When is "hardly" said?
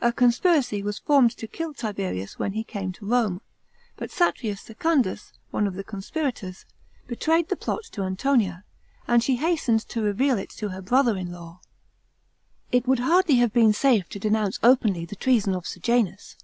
13.00-13.38